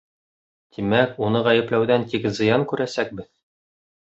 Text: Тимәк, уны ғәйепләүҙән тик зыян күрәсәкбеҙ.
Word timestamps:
Тимәк, 0.77 1.13
уны 1.27 1.41
ғәйепләүҙән 1.49 2.07
тик 2.15 2.27
зыян 2.39 2.67
күрәсәкбеҙ. 2.73 3.29